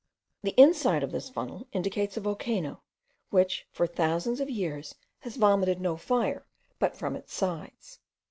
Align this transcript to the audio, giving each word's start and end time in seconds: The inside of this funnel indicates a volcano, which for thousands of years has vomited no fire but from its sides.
The 0.41 0.59
inside 0.59 1.03
of 1.03 1.11
this 1.11 1.29
funnel 1.29 1.67
indicates 1.73 2.17
a 2.17 2.21
volcano, 2.21 2.81
which 3.29 3.67
for 3.71 3.85
thousands 3.85 4.39
of 4.39 4.49
years 4.49 4.95
has 5.19 5.35
vomited 5.37 5.79
no 5.79 5.95
fire 5.95 6.43
but 6.79 6.95
from 6.97 7.15
its 7.15 7.35
sides. 7.35 7.99